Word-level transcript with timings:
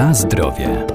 Na 0.00 0.14
zdrowie. 0.14 0.86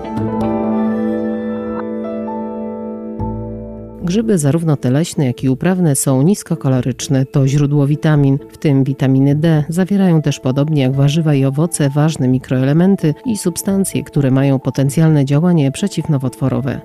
Grzyby, 4.04 4.38
zarówno 4.38 4.78
te 4.78 4.92
leśne, 4.92 5.26
jak 5.26 5.44
i 5.44 5.50
uprawne, 5.50 5.96
są 5.96 6.22
niskokaloryczne. 6.22 7.26
To 7.26 7.48
źródło 7.48 7.88
witamin, 7.88 8.40
w 8.52 8.58
tym 8.58 8.84
witaminy 8.84 9.36
D. 9.36 9.64
Zawierają 9.70 10.22
też, 10.22 10.40
podobnie 10.40 10.82
jak 10.82 10.96
warzywa 10.96 11.34
i 11.34 11.46
owoce, 11.46 11.90
ważne 11.90 12.28
mikroelementy 12.28 13.14
i 13.26 13.38
substancje, 13.38 14.04
które 14.04 14.32
mają 14.32 14.60
potencjalne 14.60 15.26
działanie 15.26 15.72
przeciwnowotworowe. 15.72 16.82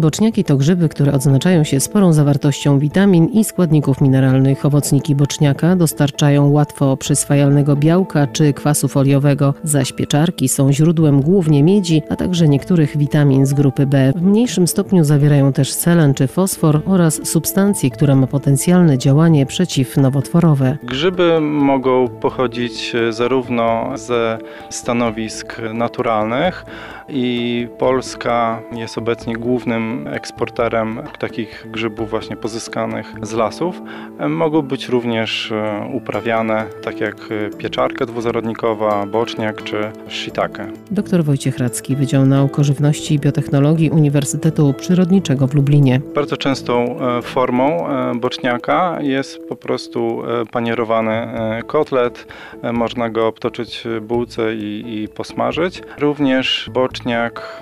Boczniaki 0.00 0.44
to 0.44 0.56
grzyby, 0.56 0.88
które 0.88 1.12
odznaczają 1.12 1.64
się 1.64 1.80
sporą 1.80 2.12
zawartością 2.12 2.78
witamin 2.78 3.26
i 3.26 3.44
składników 3.44 4.00
mineralnych. 4.00 4.66
Owocniki 4.66 5.14
boczniaka 5.14 5.76
dostarczają 5.76 6.50
łatwo 6.50 6.96
przyswajalnego 6.96 7.76
białka 7.76 8.26
czy 8.26 8.52
kwasu 8.52 8.88
foliowego, 8.88 9.54
zaś 9.64 9.92
pieczarki 9.92 10.48
są 10.48 10.72
źródłem 10.72 11.20
głównie 11.20 11.62
miedzi, 11.62 12.02
a 12.08 12.16
także 12.16 12.48
niektórych 12.48 12.96
witamin 12.96 13.46
z 13.46 13.52
grupy 13.54 13.86
B. 13.86 14.12
W 14.16 14.22
mniejszym 14.22 14.66
stopniu 14.66 15.04
zawierają 15.04 15.52
też 15.52 15.72
selen 15.72 16.14
czy 16.14 16.26
fosfor 16.26 16.82
oraz 16.86 17.28
substancje, 17.28 17.90
które 17.90 18.16
ma 18.16 18.26
potencjalne 18.26 18.98
działanie 18.98 19.46
przeciwnowotworowe. 19.46 20.78
Grzyby 20.82 21.40
mogą 21.40 22.08
pochodzić 22.08 22.94
e, 22.94 23.12
zarówno 23.12 23.92
ze 23.94 24.38
stanowisk 24.70 25.56
naturalnych 25.74 26.64
i 27.12 27.68
Polska 27.78 28.62
jest 28.72 28.98
obecnie 28.98 29.36
głównym 29.36 30.06
eksporterem 30.12 31.02
takich 31.18 31.66
grzybów 31.70 32.10
właśnie 32.10 32.36
pozyskanych 32.36 33.14
z 33.22 33.32
lasów. 33.32 33.82
Mogą 34.28 34.62
być 34.62 34.88
również 34.88 35.52
e, 35.52 35.88
uprawiane, 35.94 36.64
tak 36.82 37.00
jak 37.00 37.16
e, 37.30 37.56
pieczarka 37.56 38.06
dwuzarodnikowa, 38.06 39.06
boczniak 39.06 39.62
czy 39.62 39.92
shiitake. 40.08 40.66
Dr 40.90 41.24
Wojciech 41.24 41.58
Radzki, 41.58 41.96
Wydział 41.96 42.26
Nauk 42.26 42.58
o 42.58 42.64
Żywności 42.64 43.14
i 43.14 43.18
Biotechnologii 43.18 43.90
Uniwersytetu 43.90 44.74
Przyrodniczego 44.74 45.46
w 45.46 45.54
Lublinie. 45.54 46.00
Bardzo 46.14 46.36
częstą 46.36 47.00
e, 47.00 47.22
formą 47.22 47.86
boczniaka 48.14 48.98
jest 49.00 49.48
po 49.48 49.56
prostu 49.56 50.22
panierowany 50.52 51.28
kotlet. 51.66 52.26
Można 52.72 53.10
go 53.10 53.26
obtoczyć 53.26 53.82
w 53.84 54.00
bułce 54.00 54.54
i, 54.54 54.84
i 55.02 55.08
posmażyć. 55.08 55.82
Również 55.98 56.70
boczniak 56.72 56.99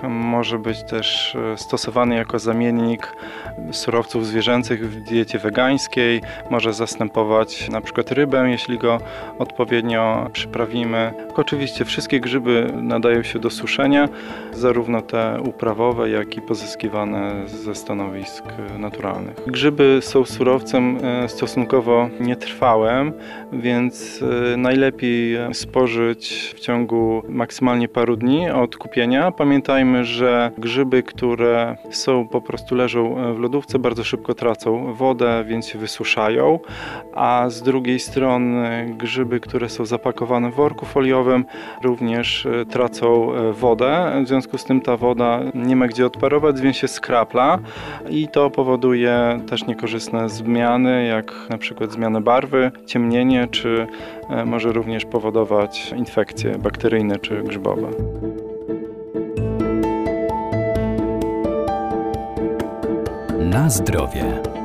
może 0.03 0.59
być 0.59 0.83
też 0.83 1.35
e, 1.35 1.57
stosowany 1.57 2.15
jako 2.15 2.39
zamiennik 2.39 3.15
surowców 3.71 4.27
zwierzęcych 4.27 4.89
w 4.91 5.03
diecie 5.03 5.39
wegańskiej. 5.39 6.21
Może 6.49 6.73
zastępować 6.73 7.69
na 7.69 7.81
przykład 7.81 8.11
rybę, 8.11 8.49
jeśli 8.49 8.77
go 8.77 8.99
odpowiednio 9.39 10.29
przyprawimy. 10.33 11.13
Oczywiście 11.35 11.85
wszystkie 11.85 12.19
grzyby 12.19 12.73
nadają 12.81 13.23
się 13.23 13.39
do 13.39 13.49
suszenia, 13.49 14.09
zarówno 14.53 15.01
te 15.01 15.41
uprawowe, 15.45 16.09
jak 16.09 16.37
i 16.37 16.41
pozyskiwane 16.41 17.47
ze 17.47 17.75
stanowisk 17.75 18.43
e, 18.75 18.77
naturalnych. 18.77 19.35
Grzyby 19.47 19.99
są 20.01 20.25
surowcem 20.25 20.97
e, 21.03 21.29
stosunkowo 21.29 22.09
nietrwałym, 22.19 23.13
więc 23.53 24.23
najlepiej 24.57 25.37
spożyć 25.53 26.53
w 26.55 26.59
ciągu 26.59 27.23
maksymalnie 27.29 27.87
paru 27.87 28.15
dni 28.15 28.49
od 28.49 28.77
kupienia. 28.77 29.28
Pamiętajmy, 29.37 30.05
że 30.05 30.51
grzyby, 30.57 31.03
które 31.03 31.75
są 31.89 32.27
po 32.27 32.41
prostu 32.41 32.75
leżą 32.75 33.17
e, 33.17 33.33
w 33.33 33.39
lodówce, 33.39 33.79
bardzo 33.79 34.03
szybko 34.03 34.33
tracą 34.33 34.93
wodę, 34.93 35.43
więc 35.47 35.67
się 35.67 35.79
wysuszają, 35.79 36.59
a 37.13 37.45
z 37.49 37.61
drugiej 37.61 37.99
strony 37.99 38.93
grzyby, 38.97 39.39
które 39.39 39.69
są 39.69 39.85
zapakowane 39.85 40.51
w 40.51 40.55
worku 40.55 40.85
foliowym, 40.85 41.45
również 41.83 42.45
e, 42.45 42.65
tracą 42.65 43.33
e, 43.33 43.53
wodę. 43.53 44.21
W 44.25 44.27
związku 44.27 44.57
z 44.57 44.65
tym 44.65 44.81
ta 44.81 44.97
woda 44.97 45.39
nie 45.53 45.75
ma 45.75 45.87
gdzie 45.87 46.05
odparować, 46.05 46.61
więc 46.61 46.77
się 46.77 46.87
skrapla 46.87 47.59
i 48.09 48.27
to 48.27 48.49
powoduje 48.49 49.39
też 49.49 49.67
niekorzystne 49.67 50.29
zmiany, 50.29 51.05
jak 51.05 51.33
na 51.49 51.57
przykład 51.57 51.91
zmianę 51.91 52.21
barwy, 52.21 52.71
ciemnienie, 52.85 53.47
czy 53.51 53.87
może 54.45 54.71
również 54.71 55.05
powodować 55.05 55.93
infekcje 55.97 56.57
bakteryjne 56.57 57.19
czy 57.19 57.43
grzybowe. 57.43 57.87
Na 63.49 63.69
zdrowie. 63.69 64.58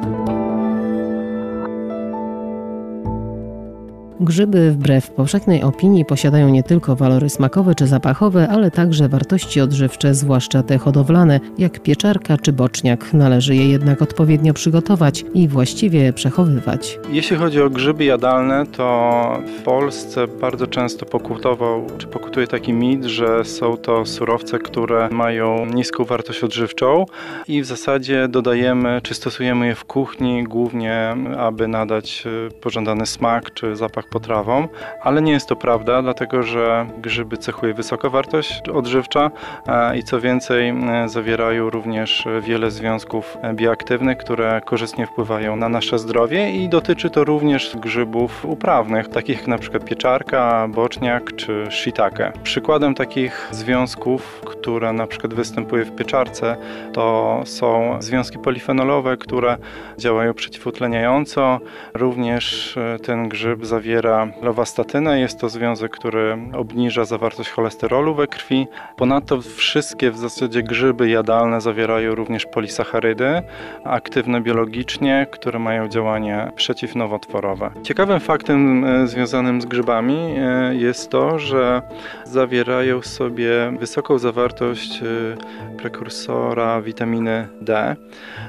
Grzyby, 4.24 4.70
wbrew 4.70 5.10
powszechnej 5.10 5.62
opinii, 5.62 6.04
posiadają 6.04 6.48
nie 6.48 6.62
tylko 6.62 6.96
walory 6.96 7.28
smakowe 7.28 7.74
czy 7.74 7.86
zapachowe, 7.86 8.48
ale 8.48 8.70
także 8.70 9.08
wartości 9.08 9.60
odżywcze, 9.60 10.14
zwłaszcza 10.14 10.62
te 10.62 10.78
hodowlane, 10.78 11.40
jak 11.58 11.82
pieczarka 11.82 12.38
czy 12.38 12.52
boczniak. 12.52 13.12
Należy 13.12 13.56
je 13.56 13.68
jednak 13.68 14.02
odpowiednio 14.02 14.54
przygotować 14.54 15.24
i 15.34 15.48
właściwie 15.48 16.12
przechowywać. 16.12 16.98
Jeśli 17.10 17.36
chodzi 17.36 17.62
o 17.62 17.70
grzyby 17.70 18.04
jadalne, 18.04 18.66
to 18.66 19.38
w 19.58 19.62
Polsce 19.62 20.28
bardzo 20.28 20.66
często 20.66 21.06
pokutował, 21.06 21.86
czy 21.98 22.06
pokutuje 22.06 22.46
taki 22.46 22.72
mit, 22.72 23.04
że 23.04 23.44
są 23.44 23.76
to 23.76 24.06
surowce, 24.06 24.58
które 24.58 25.08
mają 25.08 25.66
niską 25.66 26.04
wartość 26.04 26.44
odżywczą 26.44 27.06
i 27.48 27.62
w 27.62 27.66
zasadzie 27.66 28.28
dodajemy, 28.28 29.00
czy 29.02 29.14
stosujemy 29.14 29.66
je 29.66 29.74
w 29.74 29.84
kuchni 29.84 30.44
głównie, 30.44 31.16
aby 31.38 31.68
nadać 31.68 32.24
e, 32.26 32.50
pożądany 32.60 33.06
smak 33.06 33.54
czy 33.54 33.76
zapach 33.76 34.08
potrawom, 34.14 34.68
ale 35.00 35.22
nie 35.22 35.32
jest 35.32 35.48
to 35.48 35.56
prawda, 35.56 36.02
dlatego 36.02 36.42
że 36.42 36.86
grzyby 36.98 37.36
cechuje 37.36 37.74
wysoka 37.74 38.08
wartość 38.08 38.68
odżywcza 38.68 39.30
e, 39.66 39.98
i 39.98 40.02
co 40.02 40.20
więcej 40.20 40.68
e, 40.68 41.08
zawierają 41.08 41.70
również 41.70 42.24
wiele 42.40 42.70
związków 42.70 43.38
bioaktywnych, 43.54 44.18
które 44.18 44.60
korzystnie 44.64 45.06
wpływają 45.06 45.56
na 45.56 45.68
nasze 45.68 45.98
zdrowie 45.98 46.50
i 46.50 46.68
dotyczy 46.68 47.10
to 47.10 47.24
również 47.24 47.76
grzybów 47.76 48.44
uprawnych, 48.44 49.08
takich 49.08 49.38
jak 49.38 49.48
na 49.48 49.58
przykład 49.58 49.84
pieczarka, 49.84 50.68
boczniak 50.68 51.36
czy 51.36 51.66
shiitake. 51.70 52.32
Przykładem 52.42 52.94
takich 52.94 53.48
związków, 53.50 54.40
które 54.44 54.92
na 54.92 55.06
przykład 55.06 55.34
występuje 55.34 55.84
w 55.84 55.94
pieczarce, 55.94 56.56
to 56.92 57.42
są 57.44 57.96
związki 58.02 58.38
polifenolowe, 58.38 59.16
które 59.16 59.56
działają 59.98 60.34
przeciwutleniająco. 60.34 61.60
Również 61.94 62.76
e, 62.76 62.98
ten 62.98 63.28
grzyb 63.28 63.64
zawiera 63.64 63.93
lowastatynę. 64.42 65.20
Jest 65.20 65.40
to 65.40 65.48
związek, 65.48 65.92
który 65.92 66.38
obniża 66.56 67.04
zawartość 67.04 67.50
cholesterolu 67.50 68.14
we 68.14 68.26
krwi. 68.26 68.66
Ponadto 68.96 69.40
wszystkie 69.42 70.10
w 70.10 70.16
zasadzie 70.16 70.62
grzyby 70.62 71.08
jadalne 71.08 71.60
zawierają 71.60 72.14
również 72.14 72.46
polisacharydy 72.46 73.42
aktywne 73.84 74.40
biologicznie, 74.40 75.26
które 75.30 75.58
mają 75.58 75.88
działanie 75.88 76.52
przeciwnowotworowe. 76.56 77.70
Ciekawym 77.82 78.20
faktem 78.20 78.84
e, 78.84 79.08
związanym 79.08 79.60
z 79.60 79.66
grzybami 79.66 80.16
e, 80.38 80.74
jest 80.74 81.10
to, 81.10 81.38
że 81.38 81.82
zawierają 82.24 83.02
sobie 83.02 83.72
wysoką 83.78 84.18
zawartość 84.18 85.02
e, 85.02 85.76
prekursora 85.76 86.82
witaminy 86.82 87.48
D 87.60 87.96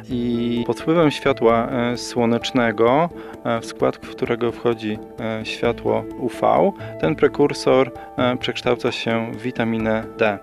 i 0.10 0.64
pod 0.68 0.80
wpływem 0.80 1.12
światła 1.12 1.70
słonecznego, 1.96 3.10
w 3.62 3.66
skład 3.66 3.98
którego 3.98 4.52
wchodzi 4.52 5.00
światło 5.44 6.04
UV, 6.20 6.72
ten 7.02 7.16
prekursor 7.16 7.92
e, 8.18 8.38
przekształca 8.38 8.92
się 8.92 9.32
w 9.32 9.42
witaminę 9.42 10.04
D. 10.18 10.40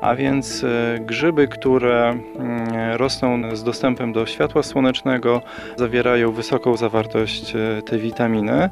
A 0.00 0.14
więc 0.14 0.64
e, 0.64 0.98
grzyby, 1.00 1.48
które 1.48 2.08
mm, 2.10 2.96
rosną 2.96 3.56
z 3.56 3.64
dostępem 3.64 4.12
do 4.12 4.26
światła 4.26 4.62
słonecznego, 4.62 5.42
zawierają 5.76 6.32
wysoką 6.32 6.76
zawartość 6.76 7.56
e, 7.56 7.82
tej 7.82 7.98
witaminy. 8.00 8.70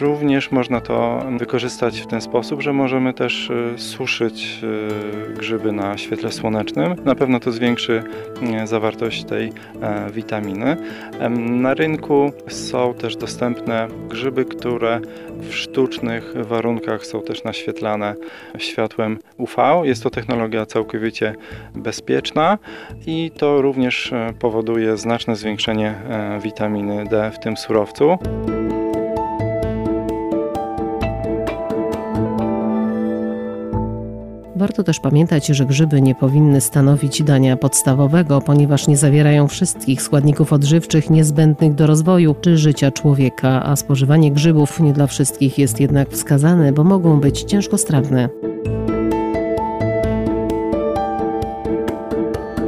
Również 0.00 0.50
można 0.50 0.80
to 0.80 1.24
wykorzystać 1.38 2.00
w 2.00 2.06
ten 2.06 2.20
sposób, 2.20 2.62
że 2.62 2.72
możemy 2.72 3.14
też 3.14 3.52
suszyć 3.76 4.60
grzyby 5.34 5.72
na 5.72 5.98
świetle 5.98 6.32
słonecznym. 6.32 6.94
Na 7.04 7.14
pewno 7.14 7.40
to 7.40 7.52
zwiększy 7.52 8.02
e, 8.42 8.66
zawartość 8.66 9.24
tej 9.24 9.52
witaminy. 10.12 10.76
Na 11.38 11.74
rynku 11.74 12.32
są 12.48 12.94
też 12.94 13.16
dostępne 13.16 13.88
grzyby, 14.08 14.44
które 14.44 15.00
w 15.38 15.54
sztucznych 15.54 16.34
warunkach 16.46 17.06
są 17.06 17.22
też 17.22 17.44
naświetlane 17.44 18.14
światłem 18.58 19.18
UV. 19.38 19.82
Jest 19.84 20.02
to 20.02 20.10
technologia 20.10 20.66
całkowicie 20.66 21.34
bezpieczna 21.74 22.58
i 23.06 23.30
to 23.38 23.62
również 23.62 24.12
powoduje 24.38 24.96
znaczne 24.96 25.36
zwiększenie 25.36 25.94
e, 26.08 26.40
witaminy 26.42 27.04
D 27.10 27.30
w 27.34 27.38
tym 27.38 27.56
surowcu. 27.56 28.18
Warto 34.62 34.84
też 34.84 35.00
pamiętać, 35.00 35.46
że 35.46 35.66
grzyby 35.66 36.02
nie 36.02 36.14
powinny 36.14 36.60
stanowić 36.60 37.22
dania 37.22 37.56
podstawowego, 37.56 38.40
ponieważ 38.40 38.86
nie 38.86 38.96
zawierają 38.96 39.48
wszystkich 39.48 40.02
składników 40.02 40.52
odżywczych 40.52 41.10
niezbędnych 41.10 41.74
do 41.74 41.86
rozwoju 41.86 42.34
czy 42.40 42.58
życia 42.58 42.90
człowieka, 42.90 43.64
a 43.64 43.76
spożywanie 43.76 44.32
grzybów 44.32 44.80
nie 44.80 44.92
dla 44.92 45.06
wszystkich 45.06 45.58
jest 45.58 45.80
jednak 45.80 46.10
wskazane, 46.10 46.72
bo 46.72 46.84
mogą 46.84 47.20
być 47.20 47.42
ciężkostrawne. 47.42 48.28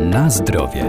Na 0.00 0.30
zdrowie. 0.30 0.84